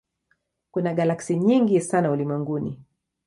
Kuna 0.71 0.93
galaksi 0.93 1.35
nyingi 1.35 1.81
sana 1.81 2.11
ulimwenguni. 2.11 2.79